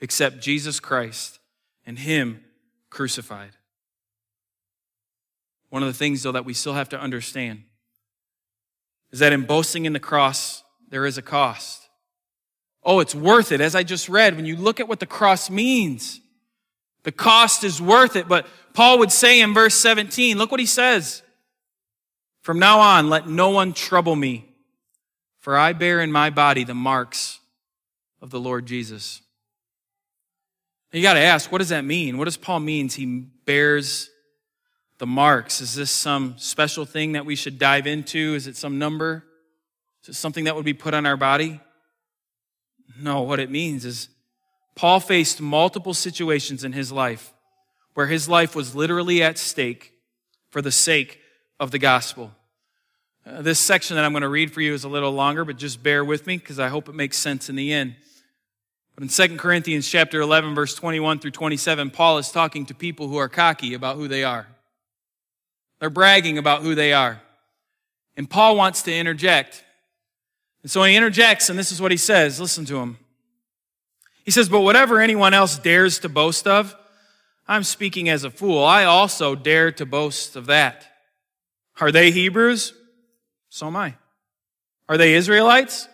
[0.00, 1.38] except Jesus Christ
[1.86, 2.42] and him
[2.90, 3.56] crucified."
[5.68, 7.62] One of the things, though, that we still have to understand
[9.12, 11.90] is that in boasting in the cross, there is a cost.
[12.82, 13.60] Oh, it's worth it.
[13.60, 16.20] As I just read, when you look at what the cross means,
[17.04, 18.26] the cost is worth it.
[18.26, 21.21] But Paul would say in verse 17, look what he says.
[22.42, 24.44] From now on, let no one trouble me,
[25.38, 27.38] for I bear in my body the marks
[28.20, 29.22] of the Lord Jesus.
[30.92, 32.18] You got to ask, what does that mean?
[32.18, 32.88] What does Paul mean?
[32.88, 34.10] He bears
[34.98, 35.60] the marks.
[35.60, 38.34] Is this some special thing that we should dive into?
[38.34, 39.24] Is it some number?
[40.02, 41.60] Is it something that would be put on our body?
[43.00, 44.08] No, what it means is
[44.74, 47.32] Paul faced multiple situations in his life
[47.94, 49.92] where his life was literally at stake
[50.50, 51.21] for the sake
[51.62, 52.32] of the gospel.
[53.24, 55.56] Uh, this section that I'm going to read for you is a little longer, but
[55.56, 57.94] just bear with me because I hope it makes sense in the end.
[58.96, 63.06] But in 2 Corinthians chapter 11 verse 21 through 27, Paul is talking to people
[63.06, 64.48] who are cocky about who they are.
[65.78, 67.22] They're bragging about who they are.
[68.16, 69.62] And Paul wants to interject.
[70.62, 72.40] And so he interjects, and this is what he says.
[72.40, 72.98] Listen to him.
[74.24, 76.74] He says, But whatever anyone else dares to boast of,
[77.46, 78.64] I'm speaking as a fool.
[78.64, 80.88] I also dare to boast of that.
[81.82, 82.74] Are they Hebrews?
[83.48, 83.96] So am I.
[84.88, 85.88] Are they Israelites?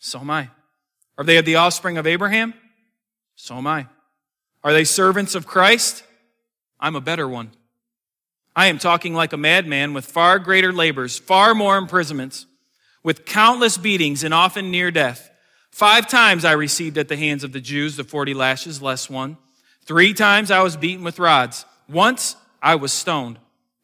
[0.00, 0.48] So am I.
[1.16, 2.54] Are they of the offspring of Abraham?
[3.36, 3.86] So am I.
[4.64, 6.02] Are they servants of Christ?
[6.80, 7.52] I'm a better one.
[8.56, 12.46] I am talking like a madman with far greater labors, far more imprisonments,
[13.04, 15.30] with countless beatings and often near death.
[15.70, 19.36] Five times I received at the hands of the Jews the 40 lashes less one.
[19.84, 21.64] Three times I was beaten with rods.
[21.88, 23.38] Once I was stoned.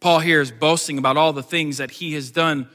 [0.00, 2.68] Paul here is boasting about all the things that he has done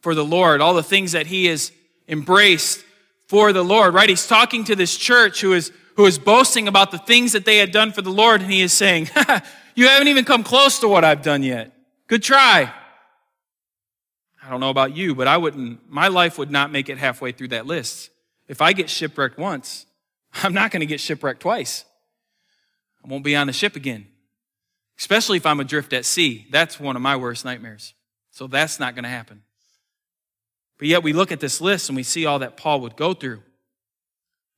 [0.00, 1.72] for the Lord, all the things that he has
[2.08, 2.84] embraced
[3.28, 4.08] for the Lord, right?
[4.08, 7.58] He's talking to this church who is, who is boasting about the things that they
[7.58, 9.10] had done for the Lord, and he is saying,
[9.74, 11.72] You haven't even come close to what I've done yet.
[12.06, 12.72] Good try.
[14.42, 17.30] I don't know about you, but I wouldn't, my life would not make it halfway
[17.30, 18.10] through that list.
[18.48, 19.86] If I get shipwrecked once,
[20.42, 21.84] I'm not going to get shipwrecked twice.
[23.04, 24.08] I won't be on the ship again,
[25.00, 26.46] especially if I'm adrift at sea.
[26.50, 27.94] That's one of my worst nightmares.
[28.30, 29.42] So that's not going to happen.
[30.78, 33.14] But yet we look at this list and we see all that Paul would go
[33.14, 33.42] through.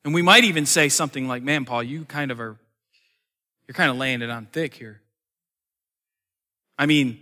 [0.04, 2.56] And we might even say something like, man, Paul, you kind of are,
[3.68, 5.00] you're kind of laying it on thick here.
[6.76, 7.20] I mean,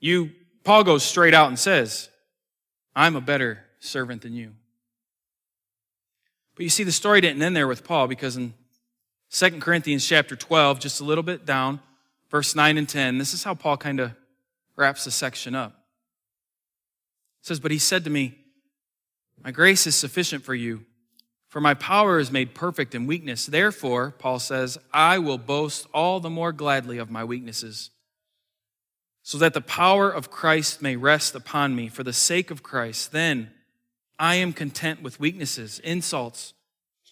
[0.00, 0.30] you,
[0.64, 2.08] Paul goes straight out and says,
[2.96, 4.52] I'm a better servant than you.
[6.54, 8.54] But you see, the story didn't end there with Paul because in
[9.32, 11.80] 2 Corinthians chapter 12, just a little bit down,
[12.30, 14.12] verse 9 and 10, this is how Paul kind of
[14.76, 15.72] wraps the section up
[17.40, 18.38] It says, But he said to me,
[19.42, 20.84] My grace is sufficient for you,
[21.48, 23.46] for my power is made perfect in weakness.
[23.46, 27.90] Therefore, Paul says, I will boast all the more gladly of my weaknesses,
[29.22, 33.12] so that the power of Christ may rest upon me for the sake of Christ.
[33.12, 33.50] Then
[34.18, 36.54] I am content with weaknesses, insults,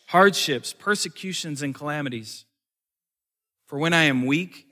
[0.08, 2.44] hardships, persecutions, and calamities.
[3.66, 4.65] For when I am weak,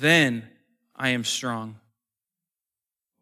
[0.00, 0.48] then
[0.96, 1.76] I am strong.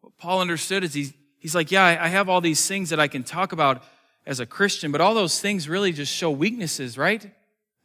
[0.01, 3.07] What Paul understood is he, He's like, Yeah, I have all these things that I
[3.07, 3.83] can talk about
[4.25, 7.25] as a Christian, but all those things really just show weaknesses, right?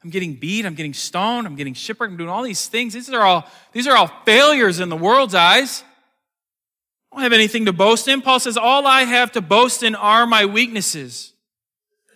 [0.02, 2.92] I'm getting beat, I'm getting stoned, I'm getting shipwrecked, I'm doing all these things.
[2.92, 5.82] These are all, these are all failures in the world's eyes.
[7.10, 8.20] I don't have anything to boast in.
[8.20, 11.32] Paul says, All I have to boast in are my weaknesses.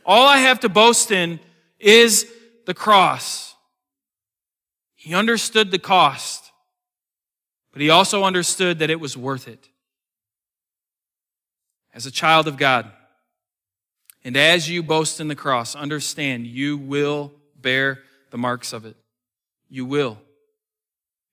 [0.04, 1.38] All I have to boast in
[1.78, 2.26] is
[2.66, 3.54] the cross.
[4.96, 6.47] He understood the cost,
[7.78, 9.68] but he also understood that it was worth it
[11.94, 12.90] as a child of God.
[14.24, 18.96] And as you boast in the cross, understand you will bear the marks of it.
[19.68, 20.18] You will.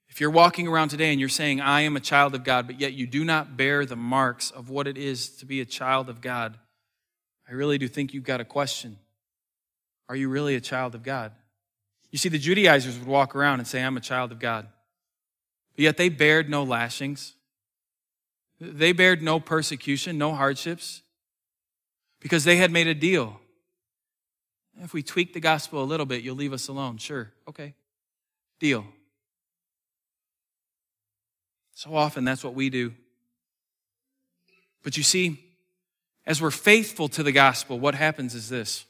[0.07, 2.79] If you're walking around today and you're saying, I am a child of God, but
[2.79, 6.09] yet you do not bear the marks of what it is to be a child
[6.09, 6.59] of God,
[7.49, 8.99] I really do think you've got a question.
[10.09, 11.31] Are you really a child of God?
[12.11, 14.67] You see, the Judaizers would walk around and say, I'm a child of God.
[15.75, 17.33] But yet they bared no lashings.
[18.59, 21.01] They bared no persecution, no hardships,
[22.21, 23.39] because they had made a deal.
[24.81, 26.97] If we tweak the gospel a little bit, you'll leave us alone.
[26.97, 27.73] Sure, okay.
[28.59, 28.85] Deal.
[31.73, 32.93] So often that's what we do.
[34.83, 35.43] But you see,
[36.25, 38.85] as we're faithful to the gospel, what happens is this.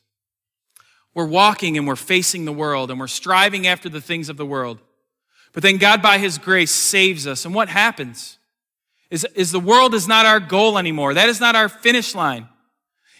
[1.13, 4.45] We're walking and we're facing the world and we're striving after the things of the
[4.45, 4.79] world.
[5.55, 7.45] But then God, by His grace, saves us.
[7.45, 8.37] And what happens?
[9.09, 11.13] is, is the world is not our goal anymore.
[11.13, 12.47] That is not our finish line.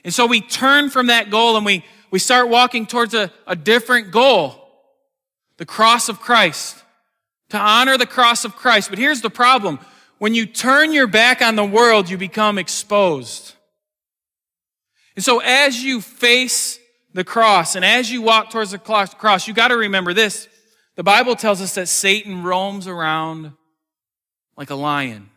[0.04, 3.56] And so we turn from that goal and we, we start walking towards a, a
[3.56, 4.62] different goal.
[5.58, 6.84] The cross of Christ.
[7.50, 8.90] To honor the cross of Christ.
[8.90, 9.80] But here's the problem.
[10.18, 13.54] When you turn your back on the world, you become exposed.
[15.16, 16.80] And so as you face
[17.14, 20.50] the cross and as you walk towards the cross, you got to remember this.
[20.96, 23.54] The Bible tells us that Satan roams around
[24.58, 25.30] like a lion.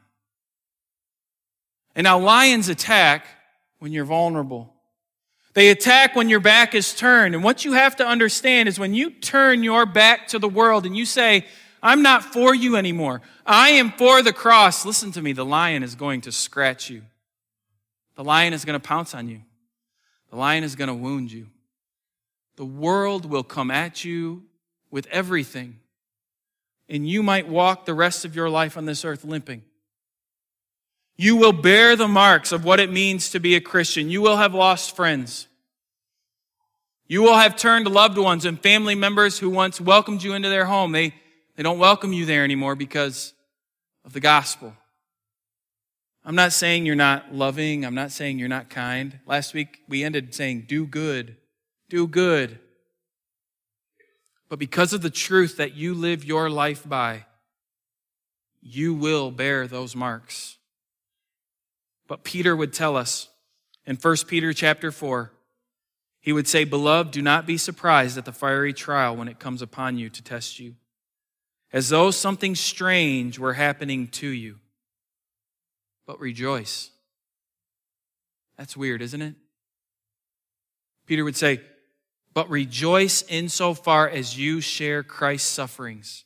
[1.94, 3.26] And now lions attack
[3.80, 4.72] when you're vulnerable.
[5.54, 7.34] They attack when your back is turned.
[7.34, 10.86] And what you have to understand is when you turn your back to the world
[10.86, 11.44] and you say,
[11.82, 13.22] I'm not for you anymore.
[13.44, 14.84] I am for the cross.
[14.84, 15.32] Listen to me.
[15.32, 17.02] The lion is going to scratch you.
[18.14, 19.40] The lion is going to pounce on you.
[20.30, 21.48] The lion is going to wound you.
[22.56, 24.42] The world will come at you
[24.90, 25.78] with everything.
[26.88, 29.62] And you might walk the rest of your life on this earth limping.
[31.16, 34.08] You will bear the marks of what it means to be a Christian.
[34.08, 35.48] You will have lost friends.
[37.08, 40.66] You will have turned loved ones and family members who once welcomed you into their
[40.66, 40.92] home.
[40.92, 41.14] They,
[41.56, 43.34] they don't welcome you there anymore because
[44.04, 44.74] of the gospel.
[46.24, 47.84] I'm not saying you're not loving.
[47.84, 49.18] I'm not saying you're not kind.
[49.26, 51.36] Last week we ended saying, do good.
[51.88, 52.58] Do good.
[54.48, 57.26] But because of the truth that you live your life by,
[58.60, 60.56] you will bear those marks.
[62.06, 63.28] But Peter would tell us
[63.86, 65.32] in 1 Peter chapter 4,
[66.20, 69.62] he would say, Beloved, do not be surprised at the fiery trial when it comes
[69.62, 70.74] upon you to test you,
[71.72, 74.56] as though something strange were happening to you
[76.08, 76.90] but rejoice.
[78.56, 79.34] That's weird, isn't it?
[81.06, 81.60] Peter would say,
[82.34, 86.24] but rejoice insofar as you share Christ's sufferings,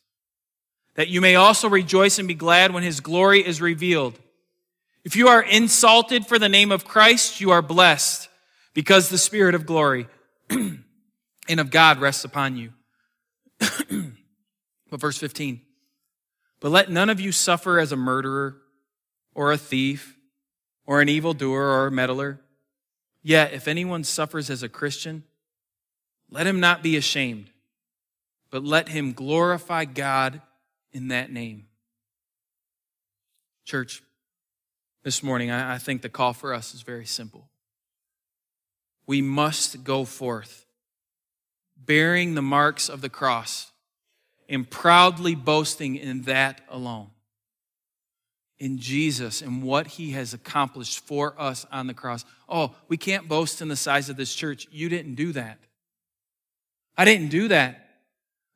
[0.94, 4.18] that you may also rejoice and be glad when his glory is revealed.
[5.04, 8.28] If you are insulted for the name of Christ, you are blessed
[8.74, 10.06] because the Spirit of glory
[10.50, 10.84] and
[11.48, 12.72] of God rests upon you.
[13.58, 15.60] but verse 15,
[16.60, 18.58] but let none of you suffer as a murderer
[19.34, 20.16] or a thief
[20.86, 22.40] or an evildoer or a meddler.
[23.22, 25.24] Yet, if anyone suffers as a Christian,
[26.32, 27.50] let him not be ashamed,
[28.50, 30.40] but let him glorify God
[30.90, 31.66] in that name.
[33.66, 34.02] Church,
[35.04, 37.48] this morning, I, think the call for us is very simple.
[39.06, 40.64] We must go forth
[41.76, 43.70] bearing the marks of the cross
[44.48, 47.10] and proudly boasting in that alone
[48.58, 52.24] in Jesus and what he has accomplished for us on the cross.
[52.48, 54.68] Oh, we can't boast in the size of this church.
[54.70, 55.58] You didn't do that.
[56.96, 57.78] I didn't do that.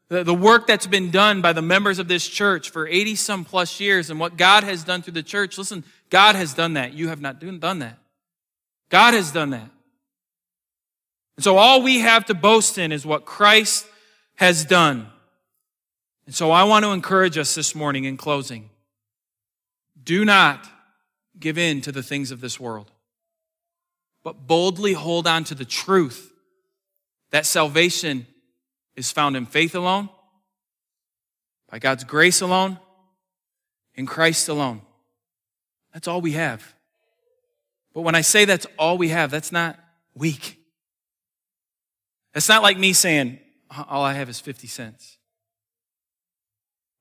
[0.09, 3.45] The, the work that's been done by the members of this church for 80 some
[3.45, 6.93] plus years and what God has done through the church, listen, God has done that.
[6.93, 7.99] You have not done that.
[8.89, 9.69] God has done that.
[11.37, 13.87] And so all we have to boast in is what Christ
[14.37, 15.09] has done.
[16.27, 18.71] And so I want to encourage us this morning in closing.
[20.03, 20.67] Do not
[21.39, 22.93] give in to the things of this world,
[24.23, 26.33] but boldly hold on to the truth
[27.31, 28.27] that salvation
[28.95, 30.09] is found in faith alone,
[31.71, 32.79] by God's grace alone,
[33.95, 34.83] in Christ alone.
[35.93, 36.75] That's all we have.
[37.95, 39.79] But when I say that's all we have, that's not
[40.15, 40.59] weak.
[42.35, 43.39] That's not like me saying,
[43.71, 45.17] uh, all I have is 50 cents.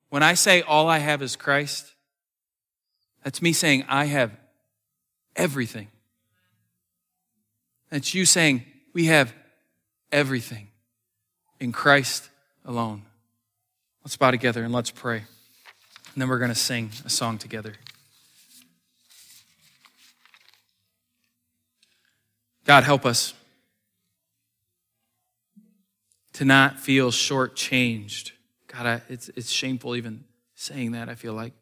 [0.08, 1.92] When I say all I have is Christ,
[3.22, 4.30] that's me saying, I have
[5.34, 5.88] everything.
[7.90, 8.64] That's you saying,
[8.94, 9.34] we have
[10.12, 10.68] everything
[11.60, 12.28] in Christ
[12.64, 13.02] alone.
[14.04, 15.18] Let's bow together and let's pray.
[15.18, 17.74] And then we're going to sing a song together.
[22.64, 23.34] God, help us
[26.34, 28.32] to not feel shortchanged.
[28.66, 31.52] God, I, it's, it's shameful even saying that, I feel like.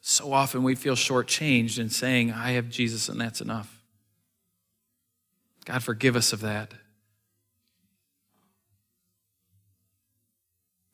[0.00, 3.73] So often we feel shortchanged in saying, I have Jesus and that's enough.
[5.64, 6.74] God, forgive us of that.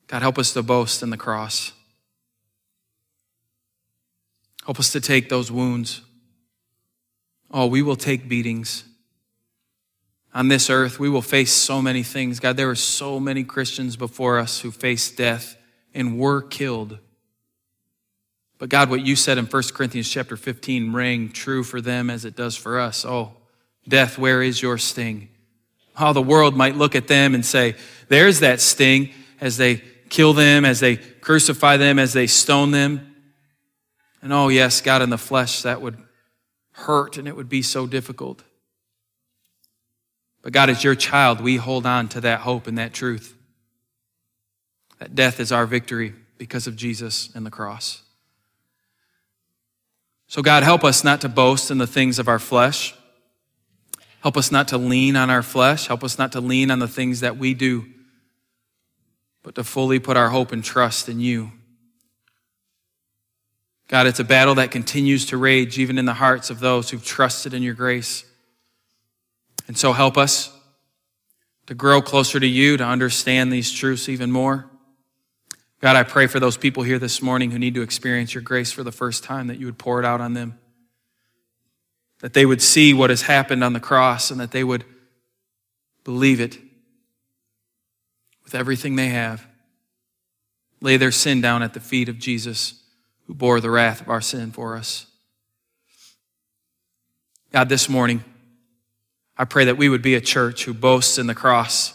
[0.07, 1.73] God, help us to boast in the cross.
[4.65, 6.01] Help us to take those wounds.
[7.49, 8.83] Oh, we will take beatings.
[10.33, 12.39] On this earth, we will face so many things.
[12.39, 15.57] God, there were so many Christians before us who faced death
[15.93, 16.99] and were killed.
[18.57, 22.23] But God, what you said in 1 Corinthians chapter 15 rang true for them as
[22.23, 23.03] it does for us.
[23.03, 23.33] Oh,
[23.87, 25.29] death, where is your sting?
[25.95, 27.75] How the world might look at them and say,
[28.07, 33.15] there's that sting as they kill them, as they crucify them, as they stone them.
[34.21, 35.97] And oh, yes, God, in the flesh, that would
[36.71, 38.43] hurt and it would be so difficult.
[40.41, 43.35] But God, as your child, we hold on to that hope and that truth.
[44.99, 48.01] That death is our victory because of Jesus and the cross.
[50.27, 52.95] So, God, help us not to boast in the things of our flesh.
[54.21, 55.87] Help us not to lean on our flesh.
[55.87, 57.85] Help us not to lean on the things that we do,
[59.43, 61.51] but to fully put our hope and trust in you.
[63.87, 67.03] God, it's a battle that continues to rage even in the hearts of those who've
[67.03, 68.23] trusted in your grace.
[69.67, 70.55] And so help us
[71.65, 74.69] to grow closer to you, to understand these truths even more.
[75.79, 78.71] God, I pray for those people here this morning who need to experience your grace
[78.71, 80.59] for the first time, that you would pour it out on them.
[82.21, 84.85] That they would see what has happened on the cross and that they would
[86.03, 86.57] believe it
[88.43, 89.45] with everything they have.
[90.81, 92.81] Lay their sin down at the feet of Jesus,
[93.27, 95.05] who bore the wrath of our sin for us.
[97.51, 98.23] God, this morning,
[99.37, 101.93] I pray that we would be a church who boasts in the cross.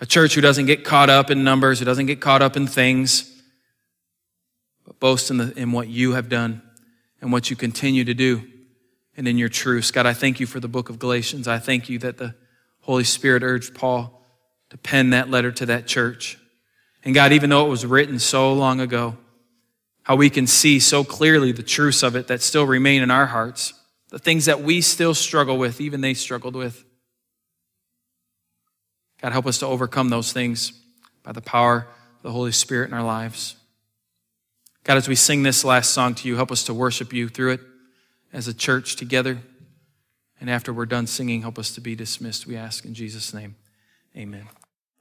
[0.00, 2.66] A church who doesn't get caught up in numbers, who doesn't get caught up in
[2.66, 3.32] things,
[4.86, 6.62] but boasts in, the, in what you have done
[7.20, 8.44] and what you continue to do
[9.16, 9.90] and in your truths.
[9.90, 11.48] God, I thank you for the book of Galatians.
[11.48, 12.34] I thank you that the
[12.82, 14.22] Holy Spirit urged Paul
[14.70, 16.38] to pen that letter to that church.
[17.02, 19.16] And God, even though it was written so long ago,
[20.02, 23.26] how we can see so clearly the truths of it that still remain in our
[23.26, 23.74] hearts,
[24.10, 26.84] the things that we still struggle with, even they struggled with.
[29.20, 30.72] God, help us to overcome those things
[31.22, 31.88] by the power
[32.18, 33.56] of the Holy Spirit in our lives.
[34.84, 37.52] God, as we sing this last song to you, help us to worship you through
[37.52, 37.60] it
[38.32, 39.38] as a church together.
[40.40, 43.56] And after we're done singing, help us to be dismissed, we ask in Jesus' name.
[44.16, 44.48] Amen.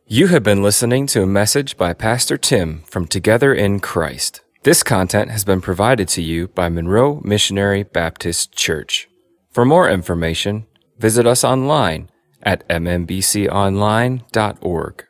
[0.08, 4.42] You have been listening to a message by Pastor Tim from Together in Christ.
[4.64, 9.08] This content has been provided to you by Monroe Missionary Baptist Church.
[9.50, 10.68] For more information,
[11.00, 12.10] visit us online
[12.44, 15.06] at mmbconline.org.